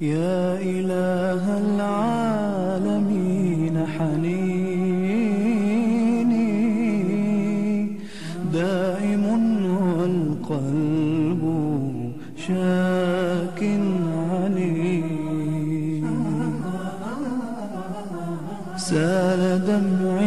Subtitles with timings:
[0.00, 3.06] يا إله العالمين
[3.86, 4.78] حنيني.
[8.52, 9.24] دائم
[9.98, 11.42] والقلب
[12.46, 13.60] شاك
[14.30, 16.06] عليم
[18.76, 20.17] سال دمعي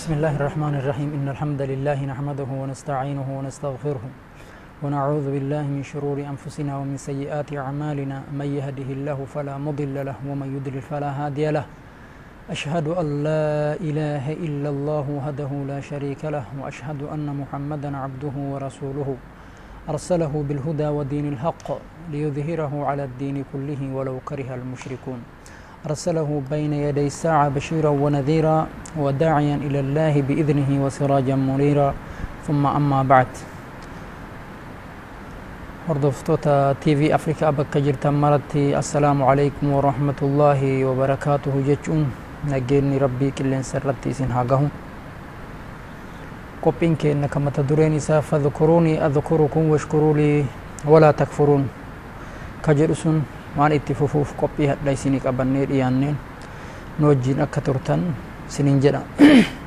[0.00, 4.04] بسم الله الرحمن الرحيم إن الحمد لله نحمده ونستعينه ونستغفره
[4.82, 10.48] ونعوذ بالله من شرور أنفسنا ومن سيئات أعمالنا من يهده الله فلا مضل له ومن
[10.56, 11.64] يضلل فلا هادي له
[12.50, 19.16] أشهد أن لا إله إلا الله وحده لا شريك له وأشهد أن محمدا عبده ورسوله
[19.88, 21.68] أرسله بالهدى ودين الحق
[22.12, 25.20] ليظهره على الدين كله ولو كره المشركون
[25.80, 28.58] أرسله بين يدي الساعة بشيرا ونذيرا
[29.00, 31.94] وداعيا إلى الله بإذنه وسراجا منيرا.
[32.44, 33.30] ثم أما بعد.
[35.88, 41.54] هردفتوتا تي في أفريكا أبكا جرتا مرتي السلام عليكم ورحمة الله وبركاته.
[41.68, 42.00] جتشون
[42.52, 44.68] نجيني ربي كلين سرتي سنهاقه
[46.62, 50.44] قبين كينا كما تدريني فذكروني أذكركم واشكروا لي
[50.84, 51.64] ولا تكفرون.
[52.64, 56.16] كجرسون waan itti fufuuf qophii hadha isinii qabannee dhiyaanneen
[56.98, 58.02] nu wajjiin akka turtan
[58.48, 59.02] isiniin jedha.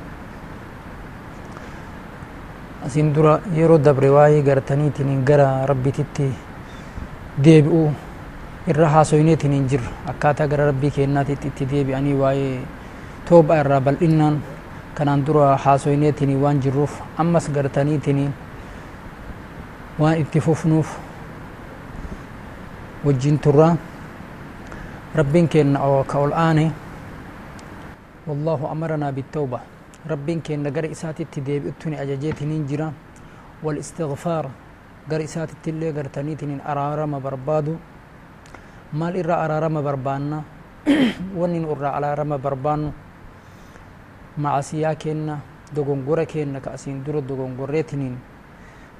[2.86, 6.28] Asin dura yeroo dabre waa'ee gartaniitiin gara rabbititti
[7.44, 7.92] deebi'uu
[8.68, 12.60] irra haasoyneetiin hin jirra akkaataa gara rabbii keennaatitti itti deebi'anii waa'ee
[13.30, 14.42] toobaa irraa bal'innaan
[14.96, 18.34] kanaan dura haasoyneetiin waan jirruuf ammas gartaniitiin
[20.00, 20.88] waan itti fufnuuf
[23.04, 23.70] وجين ترى
[25.20, 26.68] ربين كين أو كول آني
[28.28, 29.60] والله أمرنا بالتوبة
[30.08, 32.88] ربين كين نجر إسات التدب أتني أجاجيت نينجرا
[33.64, 34.46] والاستغفار
[35.12, 37.76] جر إسات التلة جر تنيت نين أرارا ما بربادو
[38.96, 40.40] ما الإرا أرارا ما بربانا
[41.40, 42.90] ونين أرا على رما بربانو
[44.44, 45.28] مع سياكين
[45.76, 48.33] دوغونغورا كين كأسين دور دوغونغوريتنين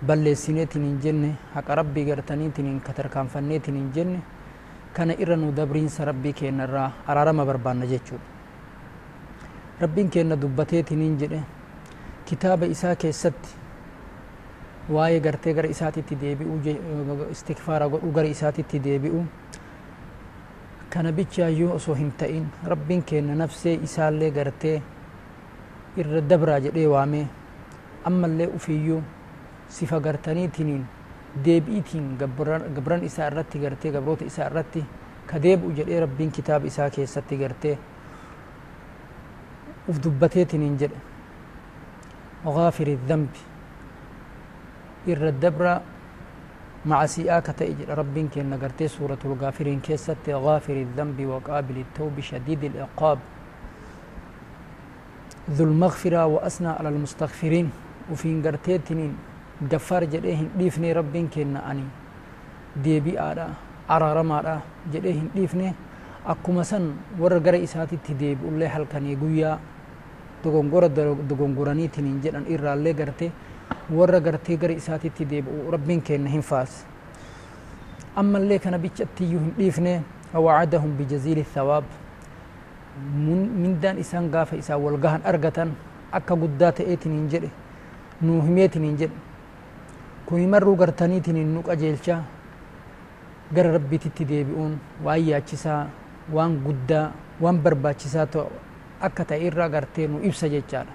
[0.08, 4.20] balleessineetiniin jenne haqa rabbii gartaniitiniin ka tarkaanfanneetiniin jenne
[4.94, 8.26] kana irra nu dabriinsa rabbii keenna irraa araarama barbaanna jechuudha.
[9.82, 11.40] Rabbiin keenna dubbateetiniin jedhe
[12.26, 13.50] kitaaba isaa keessatti
[14.90, 16.60] waa'ee gartee gara isaatitti deebi'u
[17.32, 19.24] istikfaara godhu gara isaatitti deebi'u
[20.94, 24.82] kana bichaayyuu osoo hin ta'in rabbiin keenna nafsee isaallee gartee
[25.98, 27.26] irra dabraa jedhee waamee
[28.06, 29.02] ammallee ufiyyuu
[29.70, 30.86] sifa gartaniitiniin
[31.46, 32.18] deebi'iitiin
[32.76, 34.84] gabran isaa irratti gartee gabroota isaa irratti
[35.28, 37.78] ka deebi'u jedhee rabbiin kitaaba isaa keessatti gartee
[39.90, 41.02] uf dubbateetiniin jedhe
[42.46, 43.40] gaafiri dhanbi
[45.08, 45.82] irra dabra
[46.86, 52.70] macasi'aa ka ta'e jedha rabbiin keenna gartee suuratul gaafiriin keessatti gaafiri dhanbi waqaabili tawbi shadiidi
[52.70, 53.20] liqaab
[55.50, 57.68] ذو المغفرة وأثنى على المستغفرين
[58.12, 59.14] وفين قرتيتنين
[59.72, 61.84] gaffaar jedhee hin dhiifne rabbiin keenna ani
[62.86, 63.48] deebi'aadha
[63.96, 64.56] araaramaadha
[64.94, 65.74] jedhee hin dhiifne
[66.34, 66.86] akkuma san
[67.20, 69.58] warra gara isaatitti deebi'ullee halkanii guyyaa
[70.44, 70.90] dogongora
[71.30, 73.32] dogongoraniitiin hin jedhan irraallee garte
[74.00, 76.86] warra gartee gara isaatitti deebi'u rabbiin keenna hin faas
[78.22, 79.94] ammallee kana bichatti iyyuu hin dhiifne
[80.34, 81.84] wawacadahum bijaziili thawaab
[83.64, 85.72] mindaan isaan gaafa isaan wal gahan argatan
[86.12, 87.50] akka guddaa ta'eetiin hin jedhe
[88.22, 89.16] nuu himeetiin hin jedhe
[90.26, 92.24] kuni marruu gartaniitiin nu qajeelcha
[93.54, 95.88] gara rabbiititti deebi'uun waan yaachisaa
[96.34, 97.12] waan guddaa
[97.42, 98.28] waan barbaachisaa
[99.02, 100.92] akka ta'e irraa gartee nu ibsa jechaadha.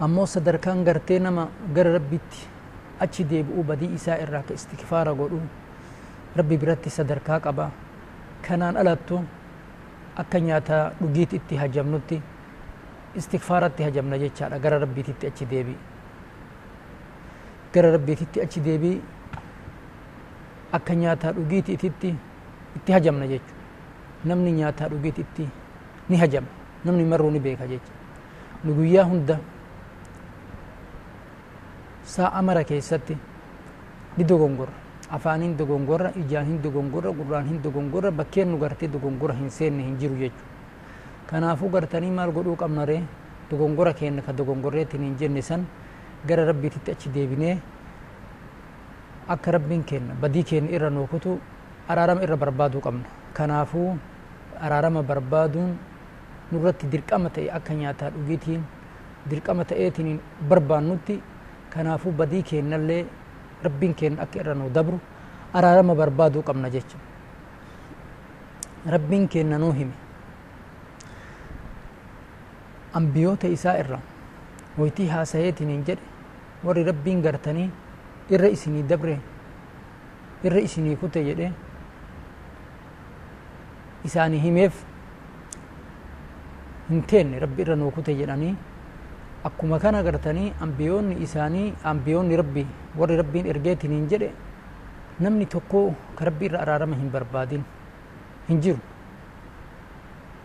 [0.00, 2.46] Ammoo sadarkaan gartee nama gara rabbitti
[3.00, 5.40] achi deebi'uu badii isaa irraa ka istikfaara godhu
[6.36, 7.70] rabbi biratti sadarkaa qaba.
[8.42, 9.24] Kanaan alattu
[10.16, 12.22] akka nyaata dhugiiti itti hajamnutti
[13.16, 15.95] istikfaaratti hajamna jechaadha gara rabbiititti achi deebi'i
[17.76, 18.96] gara rabbiititti achi deebii
[20.72, 22.14] akka nyaataa dhugiiti ititti
[22.76, 23.54] itti hajamna jechu
[24.24, 25.48] namni nyaataa dhugiiti itti
[26.08, 26.48] ni hajama
[26.84, 27.68] namni marruu ni beeka
[28.64, 29.38] nu guyyaa hunda
[32.16, 33.16] sa'a mara keessatti
[34.16, 34.72] ni dogongorra
[35.10, 39.96] afaaniin dogongorra ijaan hin dogongorra gurraan hin dogongorra bakkeen nu gartee dogongora hin seenne hin
[39.98, 40.44] jiru jechu
[41.30, 43.02] kanaafuu gartanii maal godhuu qabna ree
[43.50, 45.66] dogongora keenna ka dogongorreetiin hin jenne san
[46.28, 47.56] gara rabbiititti achi deebinee
[49.28, 51.38] akka rabbiin keenna badii keenya irra nuu kutu
[51.88, 53.04] araarama irra barbaaduu qabna.
[53.36, 53.96] Kanaafuu
[54.60, 55.72] araarama barbaaduun
[56.52, 58.62] nurratti dirqama ta'e akka nyaataa dhugiitiin
[59.30, 61.20] dirqama ta'eetiin barbaannutti
[61.74, 63.04] kanaafuu badii keennallee
[63.64, 64.98] rabbiin keenna akka irra nu dabru
[65.54, 66.98] araarama barbaaduu qabna jecha.
[68.86, 69.92] Rabbiin keenna nuu hime.
[72.94, 73.98] Ambiyoota isaa irra
[74.78, 76.02] waytii haasayeetiniin jedhe
[76.64, 77.70] warri rabbiin gartanii
[78.30, 79.18] irra isinii dabre
[80.44, 81.52] irra isinii kute jedhe
[84.04, 84.74] isaanii himeef
[86.88, 87.38] hin teenne.
[87.40, 88.54] Rabbi irra nuu kute jedhanii
[89.44, 92.66] akkuma kana gartanii ambiyoonni isaanii ambiyoonni rabbi
[92.98, 94.30] warri rabbiin ergeetiniin jedhe
[95.20, 97.64] namni tokko ka rabbi irra araarama hin barbaadin
[98.48, 98.78] hin jiru.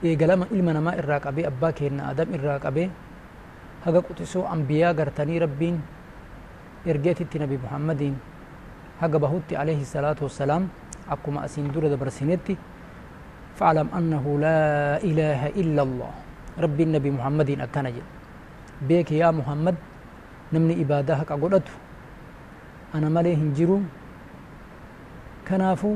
[0.03, 2.89] Eegalama ilma namaa irraa qabee abbaa keenna adam irraa qabee
[3.85, 5.77] haga quxisoo ambiyaa gartanii rabbiin
[6.85, 8.15] ergeetitti nabi muhammadiin
[9.01, 10.69] haga bahutti alayhi salaatu wassalaam
[11.09, 12.57] akkuma asiin dura dabarsinetti
[13.61, 14.63] فاعلم أنه لا
[15.03, 16.11] إله إلا الله.
[16.57, 18.07] ربي النبي محمد أكنا جل.
[18.87, 19.75] بيك يا محمد
[20.53, 21.73] نمني إبادة حق قلته
[22.95, 23.77] أنا مالي هنجرو
[25.45, 25.91] كنافو.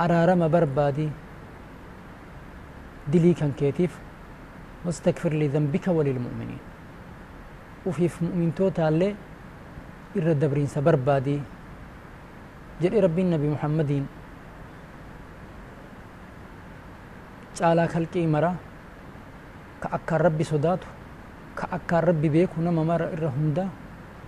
[0.00, 1.08] أرارم بربادي.
[3.12, 3.92] دلي كان كيتيف.
[4.82, 6.62] واستغفر لذنبك وللمؤمنين.
[7.86, 9.14] وفي مؤمن توتا اللي
[10.16, 11.36] إرى دبرين سبربادي
[12.82, 14.04] جل ربي النبي محمدين
[17.58, 18.54] caalaa kalqii mara
[19.82, 20.86] ka akkaan rabbi sodaatu
[21.58, 23.64] ka akkaan rabbi beeku nama mara irra hunda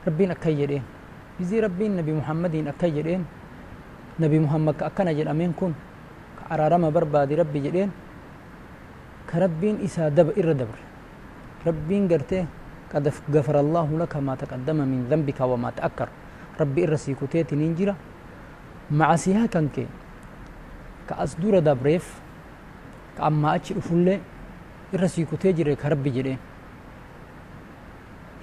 [0.06, 0.82] rabbiin akkan jedheen
[1.38, 3.22] bizii rabbiin nabi muhammadiin akkan jedheen
[4.18, 5.78] nabi muhammad ka akkana jedhameen kun
[6.38, 7.90] ka araarama barbaadi rabbi jedheen
[9.30, 10.82] ka rabbiin isaa daba irra dabre
[11.68, 12.42] rabbiin gartee
[12.93, 16.07] قد غفر الله لك ما تقدم من ذنبك وما تأكر
[16.61, 17.95] ربي إرسي كتيت ننجرة
[18.91, 19.87] مع سيها كنك
[21.09, 22.05] كأصدور دبريف
[23.19, 24.19] amma achi dhufullee
[24.93, 26.37] irra sii kutee jire ka rabbi jedheen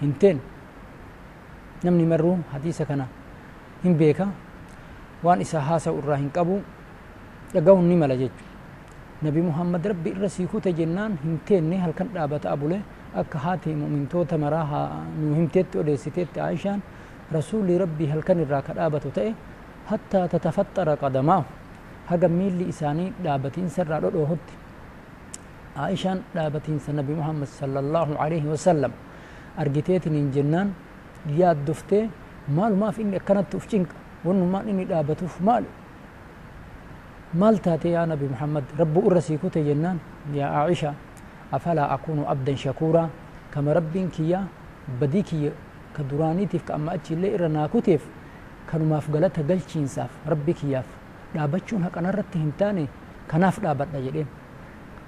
[0.00, 0.40] hinteen
[1.84, 3.06] namni marruu hadiisa kana
[3.82, 4.28] hin beeka
[5.22, 6.62] waan isaa haasa'u irraa hin qabu
[7.52, 8.44] dhaga'uun ni mala jechu
[9.22, 10.72] nabi muhammad rabbi irra sii kute
[13.17, 16.83] jennaan akka haati mu'mintoota maraa nu himteetti odeessiteetti aishaan
[17.31, 19.33] rasuulli rabbii halkan irraa ka dhaabatu ta'e
[19.85, 21.45] hattaa tatafaxxara qadamaahu
[22.05, 24.53] haga miilli isaanii dhaabatiinsa irraa dhodhoohutti
[27.13, 28.91] محمد صلى الله عليه وسلم
[29.61, 30.73] أرجتيتني جنان
[31.37, 32.09] يا دفتي
[32.49, 33.89] مال ما في إني كانت تفجنك
[34.25, 35.63] وإنه ما إني دابتوف مال
[37.37, 39.97] مال تاتي يا نبي محمد رب أرسيكو جنان
[40.33, 41.06] يا عائشة
[41.53, 43.09] أفلا أكون عبدا شكورا
[43.53, 44.44] كما ربين كيا
[45.01, 45.51] بديكي
[45.97, 48.03] كدرانيتيف كأما أتشي اللي إرنا كتيف
[48.71, 50.85] كانوا ما فقلتها قلشين ساف ربي كياف
[51.35, 52.85] دابتشون هك أنا رتهم تاني
[53.31, 54.27] كناف دابت جدين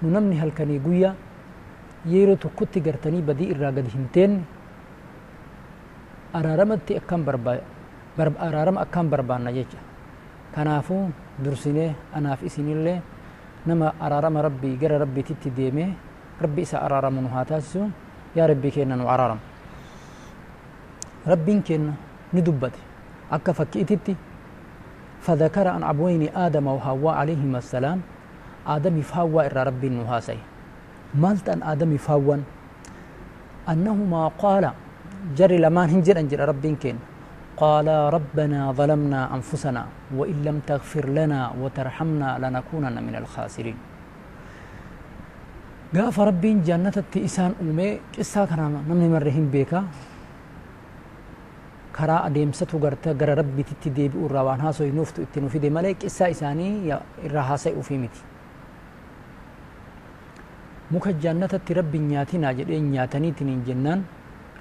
[0.01, 1.15] nu namni halkanii guyyaa
[2.07, 4.43] yeroo tokkotti gartanii badii irraa gad hin teenne
[6.39, 7.25] araaramatti akkan
[8.17, 9.77] araarama akkaan barbaanna jecha
[10.55, 11.11] kanaafuu
[11.43, 13.01] dursinee anaaf isinillee
[13.65, 15.89] nama araarama rabbii gara rabbiititti deemee
[16.39, 17.91] haa taasisu
[18.35, 19.41] yaa rabbii keenna nu araaramu
[21.27, 21.93] rabbiin keenna
[22.33, 22.79] ni dubbate
[23.31, 24.15] akka fakkiititti
[25.19, 27.99] فذكر عن أبوين آدم وحواء عليهما السلام.
[28.63, 30.39] آدم فاوى إرى ربي نهاسي
[31.19, 32.39] مالت أن آدم فاوى
[33.67, 34.71] أنهما قال
[35.35, 36.97] جري لمان هنجر أنجر ربي كين.
[37.59, 43.88] قال ربنا ظلمنا أنفسنا وإن لم تغفر لنا وترحمنا لنكونن من الخاسرين.
[45.95, 49.81] قاف ربي جنة إسان أمي قصة كنا نمني مرهم بيكا
[51.99, 56.71] karaa adeemsatu garta gara rabbiititti deebi'u irraa waan haasoynuuftu itti nu fide malee qissaa isaanii
[57.27, 58.21] irraa haasa'uufii miti
[60.93, 64.05] muka jannatatti rabbiin nyaatinaa jedhee nyaataniitiin hin jennaan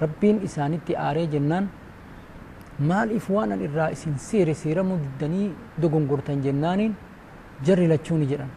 [0.01, 1.69] rabbiin isaanitti aaree jennaan
[2.89, 5.47] maaliif waan an irraa isin seere seeramuu diddanii
[5.81, 6.93] dogongortan jennaaniin
[7.69, 8.51] jarri lachuuni jedhan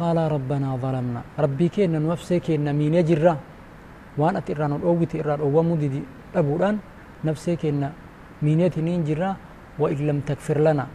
[0.00, 1.22] قال ربنا ظلمنا.
[1.44, 3.34] ربي كينا نفسي كينا مين يجرى.
[4.20, 6.02] وأنا اتران الاوغت ايران أو مددي
[6.36, 6.76] ابو الان
[7.24, 7.88] نفسي كينا
[8.44, 9.30] مين يتنين جرى.
[9.80, 10.86] وان لم تكفر لنا.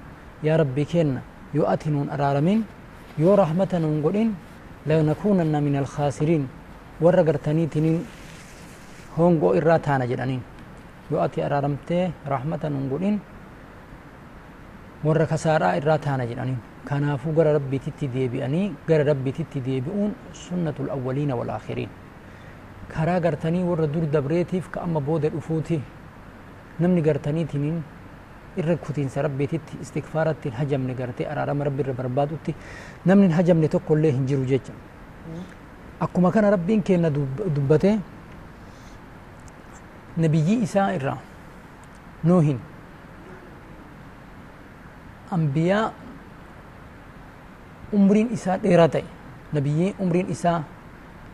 [0.48, 1.22] يا ربي كينا
[1.58, 2.60] يؤتنون أرارمين.
[3.22, 4.30] يو رحمة نقولين
[4.88, 6.44] لنكونن من الخاسرين.
[7.02, 8.02] ورقر تني تنين.
[9.12, 10.42] هونغو إراتانا جدانين
[11.12, 13.16] يؤتي أرارمته رحمة نقولين
[15.04, 21.32] ورقر سارا إراتانا جدانين كنافو غر ربي تتدي بأني غر ربي تتدي بأون سنة الأولين
[21.32, 21.90] والآخرين.
[22.92, 25.80] كرا غرتني ور دور دبريتيف كأما بود الأفوتي
[26.82, 27.78] نمني غرتني تنين.
[28.60, 31.24] إرقوتين سرب بيتت استغفارت الهجم نغرتي.
[31.32, 32.54] أرارا مرب ربربادوتي
[33.08, 34.74] نمني الهجم نتو كل هنجرو جيجا
[36.02, 37.10] أكما كان ربي كينا
[37.56, 38.00] دبته
[40.18, 41.20] نبي إساء إرام
[42.28, 42.60] نوهين
[45.34, 45.94] أنبياء
[47.94, 49.06] umriin isaa dheeraa ta'e
[49.54, 50.64] nabiyyiin umriin isaa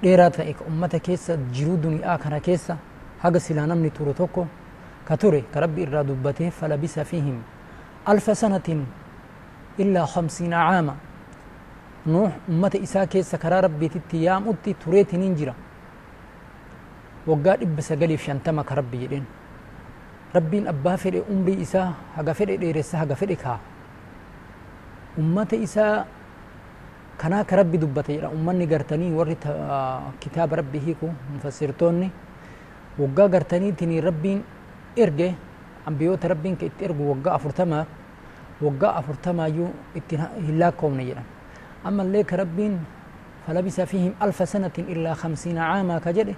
[0.03, 2.77] dheeraa ta'e ka ummata keessa jiruu duniyaa kana keessa
[3.23, 4.47] haga silaa namni turu tokko
[5.07, 7.37] ka ture ka rabbi irraa dubbatee falabisa fihim
[8.05, 8.85] alfa sanatin
[9.77, 10.95] illaa khamsiina caama
[12.05, 15.53] nuux ummata isaa keessa karaa rabbiititti yaamutti tureetiniin jira
[17.27, 19.25] waggaa dhibba sagaliif shantama ka rabbi jedheen
[20.35, 23.59] rabbiin abbaa fedhe umrii isaa haga fedhe dheeressa haga fedhe kaa
[25.17, 26.05] ummata isaa
[27.17, 29.37] ka rabbi dubbate jedha ummanni gartanii warri
[30.19, 32.11] kitaaba rabbi hiiku mufassirtoonni
[32.99, 34.39] waggaa gartaniitiin rabbiin
[34.95, 35.33] erge
[35.85, 37.85] ambiyoota rabbiin ka itti ergu waggaa afurtamaa
[38.61, 41.25] waggaa afurtamaayyuu itti hin laakkoomne jedhan
[41.83, 42.77] ammallee ka rabbiin
[43.45, 46.35] falabisa fihim alfa sanatin illaa khamsiina caamaa ka jedhe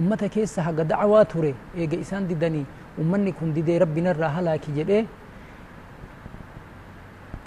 [0.00, 2.66] ummata keessa haga dacwaa ture eega isaan didanii
[3.00, 5.04] ummanni kun didee rabbinarraa halaaki jedhee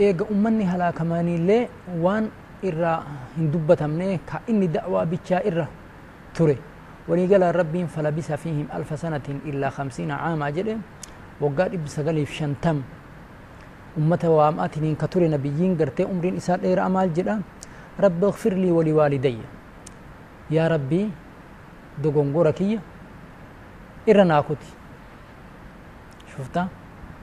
[0.06, 1.62] eega ummanni halaakamaniillee
[2.06, 2.26] waan
[2.70, 2.98] irraa
[3.38, 5.68] hin dubbatamne ka inni da'waa bichaa irra
[6.38, 6.58] ture
[7.08, 10.78] waliigalaan rabbiin falabisa fihim alfa sanatin illaa khamsiina caamaa jedhe
[11.42, 12.84] waggaa dhibbi sagaliif shantam
[13.98, 17.40] ummata waam'aatiniin ka ture nabiyyiin gartee umriin isaa dheeraa maal jedha
[18.00, 19.40] rabbi اغفر لي ولوالدي
[20.52, 21.08] yaa rabbii
[22.04, 22.80] dogongora kiyya
[24.06, 24.68] irra naa kuti
[26.32, 26.68] shufta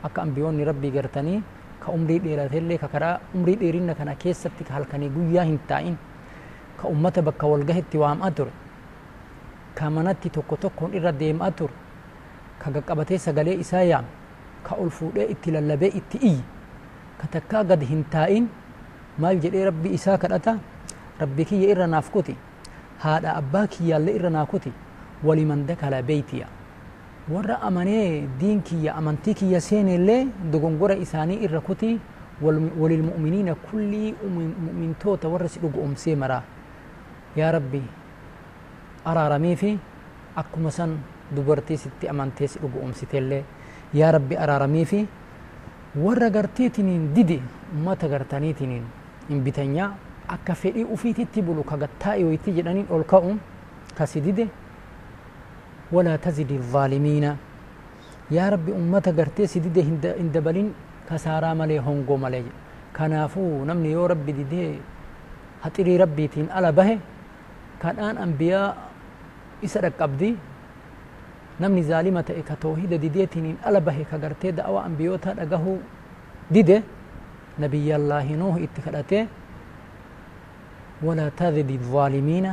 [0.02, 1.42] akka ambiyoonni rabbii gartanii
[1.82, 5.96] ka umrii dheeratellee ka karaa umrii dheerinna kana keessatti ka halkanii guyyaa hin taa'in
[6.80, 8.52] ka ummata bakka walgahetti waam'aa ture
[9.78, 11.74] ka manatti tokko tokkoon irra deemaa ture
[12.64, 14.10] ka qaqqabatee sagalee isaa yaame
[14.68, 16.44] ka ol fuudhee itti lallabee itti iyye
[17.20, 18.48] ka takkaa gad hin taa'in
[19.24, 20.56] maal jedhee rabbi isaa kadhata
[21.20, 22.34] rabbi kiyya irra naaf kuti
[23.04, 24.72] haadha abbaa kiyyaallee irra naa kuti
[25.28, 26.46] waliman dakala beeytiya
[27.28, 31.98] warra amanee diin kiyya amantii kiyya seenellee dogongora isaanii irra kuti
[32.42, 36.42] walilmu'miniina kullii mu'mintoota warra si dhugu'umsee maraa
[37.36, 37.82] yaa rabbi
[39.04, 39.78] araaramii fi
[40.36, 40.96] akkuma san
[41.36, 43.42] dubartii sitti amantee si dhugu'umsiteellee
[43.94, 45.06] yaa rabbi araaramii fi
[45.96, 47.38] warra garteetiniin dide
[47.76, 48.82] ummata gartaniitiniin
[49.28, 49.90] hin bitanyaa
[50.28, 53.36] akka fedhii ufiititti bulu ka gattaa'e wayitti jedhaniin ol ka'u
[53.98, 54.48] kasi dide
[56.00, 57.36] tazidi الظaalimiina
[58.30, 60.72] yaa rabbi ummata gartee si dide hin dabalin
[61.08, 62.44] kasaaraa malee hongoo malee
[62.92, 64.78] kanaafuu namni yoo rabbi didee
[65.64, 66.98] haxirii rabbiitiin ala bahe
[67.82, 68.74] kadhaan ambiyaa
[69.62, 70.36] isa dhaqqabdi
[71.60, 75.78] namni zaalima ta'e ka toohida dideetiniin ala bahe ka gartee da'awa ambiyoota dhagahuu
[76.50, 76.82] dide
[77.58, 79.24] nabiyyallaahi nuuh itti kadhatee
[81.02, 82.46] ولا تذد الظالمين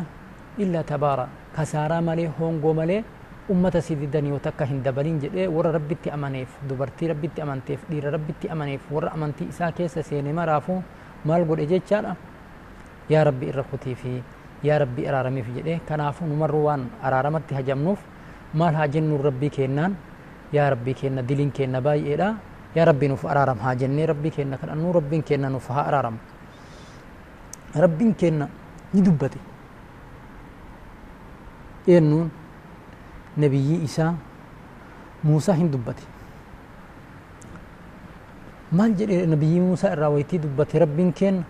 [0.59, 1.27] إلا تبارا
[1.57, 3.03] كسارا مالي هونغو مالي
[4.61, 9.13] هندبلين جدي ورا ربي تي أمانيف دبرتي ربي تي أمانتيف دير ربي تي أمانيف ورا
[9.13, 10.75] أمانتي إسا كيسا سيني ما رافو
[11.25, 12.13] مال قد إجيت شارع
[13.09, 14.21] يا ربي إرخوتي في
[14.63, 17.99] يا ربي إرارمي في جدي كنافو نمروان أرارمت هجمنوف
[18.59, 19.91] مال هاجن ربي كينان
[20.53, 22.29] يا ربي كينا دلين كينا باي إيدا
[22.77, 26.17] يا ربي نوف أرارم هاجني ربي كينا كان أنو ربي كينا نوف ها أرارم
[27.75, 28.49] rabbiin kenna
[28.93, 29.37] ni dubbate.
[31.87, 32.31] Eennuun
[33.39, 34.15] نبي إيسا
[35.23, 36.07] موسى هن دبتي.
[38.75, 41.43] ما جري نبي موسى الرويتي دبتي رب كين؟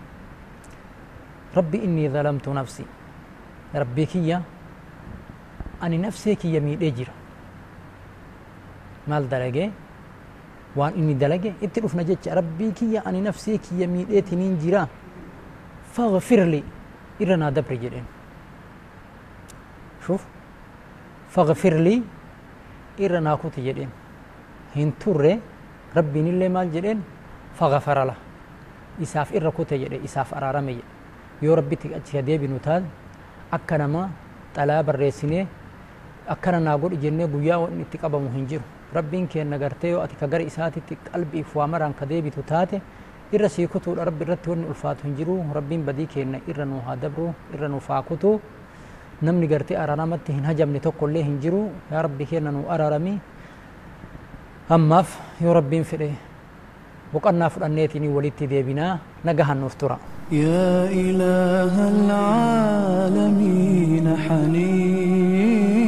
[1.57, 2.85] ربي إني ظلمت نفسي.
[3.75, 4.41] ربي كيا
[5.83, 7.09] أني نفسي كي يميل إجر
[9.07, 9.69] مال دلقي
[10.75, 14.87] وان إني دلقي ابتلوف نجيتش ربي كيا أني نفسي كي يميل إتنين جرا.
[15.93, 16.63] فاغفر لي.
[17.21, 18.05] إرنا دبر جرين.
[20.07, 20.21] شوف.
[21.33, 22.03] faqfirlii
[22.99, 23.89] irra naakuti jedheen.
[24.75, 25.39] Hin turre
[25.95, 27.01] rabbiin illee maal jedheen?
[27.59, 28.15] Faqafarala
[29.01, 32.85] isaaf irra kute jedhe isaaf araarame jedhe yoo rabbitti achi deebinu taate
[33.51, 34.09] akka nama
[34.55, 35.47] xalaa barreessinee
[36.27, 38.63] akkana naa godhi jennee guyyaa wanni itti qabamu hin jiru.
[38.93, 42.81] Rabbiin keenna gartee yoo ati ka gara isaatitti qalbiif waa maraan ka deebitu taate
[43.31, 44.05] irra sii kutuudha.
[44.05, 45.43] Rabbi irratti wanni ulfaatu hin jiru.
[45.53, 48.39] Rabbiin badii keenna irra nuu haa dabru irra nuuf haa kutuu.
[49.21, 51.61] Namni gartee araaramatti hin hajamne tokko illee hin jiru
[51.91, 53.13] yaa rabbi keenna nuu araarami
[54.77, 55.09] ammaaf
[55.43, 56.09] yoo rabbiin fedhe
[57.13, 59.97] boqannaa fudhanneetiin walitti deebinaa nagahan nuuf tura
[60.29, 61.73] يا إله
[62.79, 65.78] العالمين حنين